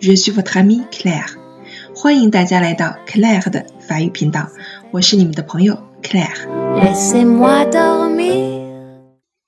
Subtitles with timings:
[0.00, 1.36] Je suis votre amie Claire.
[1.94, 4.48] 欢迎大家来到 Claire 的法语频道，
[4.90, 6.34] 我是你们的朋友 Claire。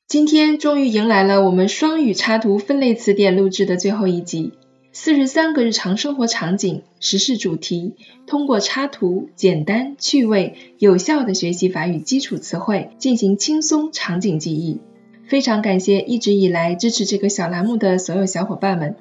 [0.07, 4.53] 今天终于迎来了我们双语插图分类词典录制的最后一集，
[4.93, 14.81] 四十三个日常生活场景、时事主题，通过插图简单、趣味、有效的学习法语基础词汇，进行轻松场景记忆。
[15.27, 18.95] 非常感谢一直以来支持这个小栏目的所有小伙伴们。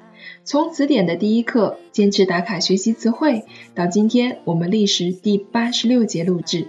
[0.44, 6.68] 从词典的第一课坚持打卡学习词汇，到今天我们历时第八十六节录制，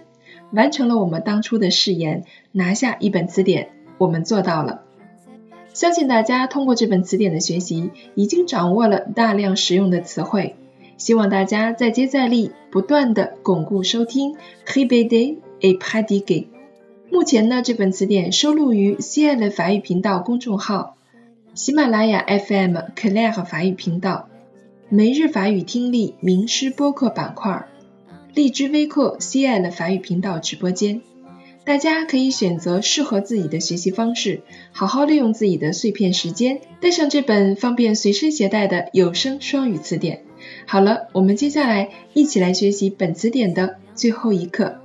[0.52, 4.82] 完成了我们当初的誓言，拿下一本词典，我们做到了。
[5.74, 10.56] 相信大家通过这本词典的学习，已经掌握了大量实用的词汇。
[10.98, 14.36] 希望大家再接再厉，不断的巩固收听。
[14.66, 16.48] h e b e d e et pratiquer。
[17.12, 20.97] 目前呢，这本词典收录于 C L 法语频道公众号、
[21.58, 24.30] 喜马拉雅 F M Claire 法语频道、
[24.90, 27.68] 每日法语听力名师播客板块、
[28.36, 31.02] 荔枝微课 C L 法语频道直播间。
[31.66, 40.26] 大家可以选择适合自己的学习方式，好好利用自己的碎片时间，带上这本方便随身携带的有声双语词典。
[40.68, 44.76] 好了，我们接下来一起来学习本词典的最后一课，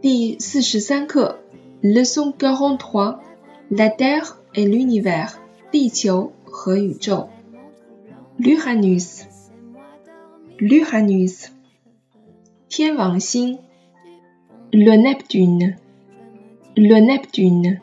[0.00, 1.40] 第四十三课。
[1.82, 3.18] Leçon quarante-trois,
[3.68, 5.30] la Terre et l'univers,
[5.71, 7.29] 地球和宇宙。
[8.37, 9.25] L'Uranus,
[10.57, 11.49] l'Uranus,
[12.69, 13.59] 天王星。
[14.71, 15.77] Le Neptune,
[16.75, 17.79] le Neptune,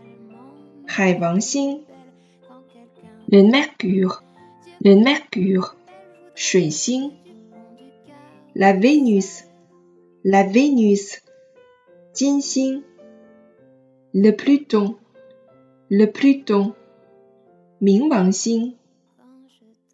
[0.86, 1.84] 海王星。
[3.26, 4.22] Le Mercure,
[4.80, 5.74] le Mercure,
[6.34, 7.12] 水星。
[8.54, 9.44] La Vénus,
[10.22, 11.22] la Vénus,
[12.12, 12.84] 金星。
[14.14, 14.98] le Pluton,
[17.79, 18.75] Le Pluton, Ming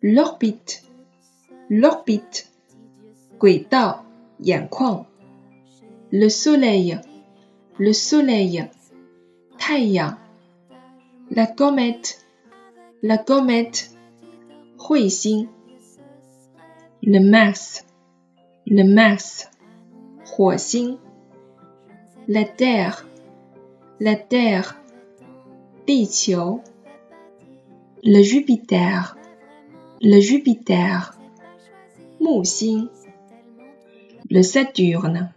[0.01, 0.83] l'orbite,
[1.69, 2.51] l'orbite,
[6.11, 6.99] le Soleil,
[7.79, 8.69] le Soleil,
[11.31, 12.25] la comète,
[13.01, 13.91] la comète,
[17.01, 17.85] le Mars,
[18.65, 19.49] le Mars,
[22.27, 23.05] la Terre,
[23.99, 24.83] la Terre,
[25.85, 26.63] 地球
[28.04, 29.16] le Jupiter,
[30.00, 31.18] le Jupiter,
[32.20, 32.88] 木星
[34.30, 35.32] le Saturne,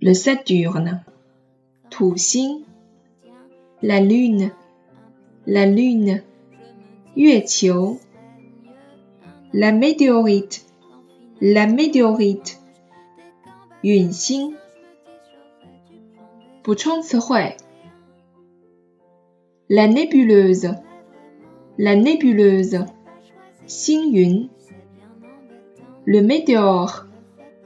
[0.00, 1.04] le Saturne,
[1.90, 2.64] 土星
[3.82, 4.52] la Lune,
[5.46, 6.22] la Lune,
[7.16, 7.98] 月球
[9.52, 10.66] la météorite,
[11.40, 12.58] la météorite,
[13.82, 14.54] 陨星
[16.62, 17.56] 补充词汇
[19.68, 20.74] la nébuleuse,
[21.77, 22.85] la nébuleuse,
[26.05, 27.05] Le météore,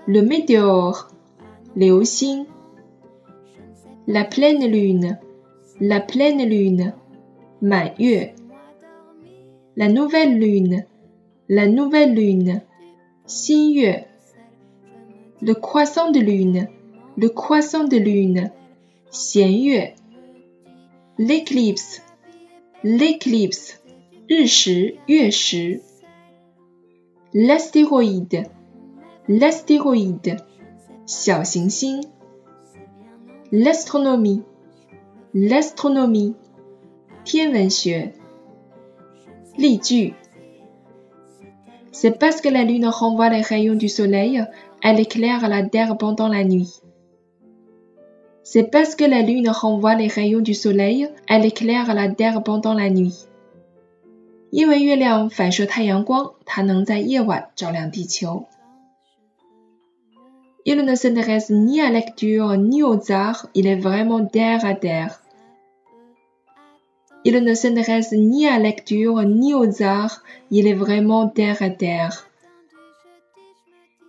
[0.08, 1.10] le météore,
[1.76, 2.46] Liu Xing.
[4.08, 5.20] La pleine lune,
[5.80, 6.94] la pleine lune,
[7.62, 8.34] Ma Yue.
[9.76, 10.86] La nouvelle lune,
[11.48, 12.62] la nouvelle lune,
[13.28, 14.04] Xin.
[15.42, 16.68] Le croissant de lune,
[17.18, 18.52] le croissant de lune,
[19.12, 19.94] Xian
[21.20, 22.02] l'éclipse,
[22.84, 23.79] l'éclipse,
[27.34, 28.44] l'astéroïde,
[29.28, 30.38] l'astéroïde,
[33.52, 34.44] l'astronomie,
[35.34, 36.36] l'astronomie,
[41.92, 44.46] C'est parce que la lune renvoie les rayons du soleil,
[44.84, 46.82] elle éclaire la terre pendant la nuit.
[48.44, 52.76] C'est parce que la lune renvoie les rayons du soleil, elle éclaire la terre pendant
[52.76, 53.29] la nuit.
[54.53, 54.69] Il
[60.79, 65.21] ne s'intéresse ni à la lecture ni aux arts, il est vraiment terre à terre.
[67.25, 71.71] Il ne s'intéresse ni à la lecture ni aux arts, il est vraiment terre à
[71.71, 72.27] terre.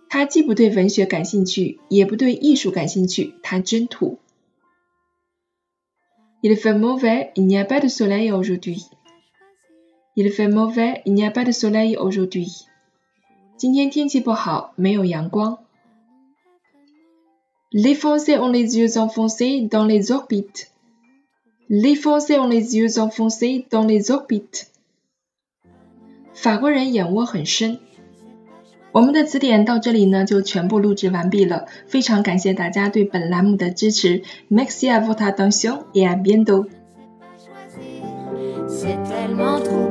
[0.08, 4.18] 他既不对文学感兴趣，也不对艺术感兴趣，他真土。
[6.42, 8.86] il fait mauvais, il n'y a pas de soleil aujourd'hui.
[10.20, 12.66] Il fait mauvais, il n'y a pas de soleil aujourd'hui.
[13.56, 15.58] 今天天气不好，没有阳光。
[17.70, 20.70] Les Français ont les yeux enfoncés dans les orbites.
[21.68, 24.68] Les Français ont les yeux enfoncés dans les orbites.
[26.32, 27.80] 法国人眼窝很深。
[28.92, 34.22] 我们的词典到这里呢就全部录制完毕了，非常感谢大家对本栏目的支持。
[34.48, 36.66] Merci à votre attention et à bientôt.
[38.68, 39.89] C'est tellement trop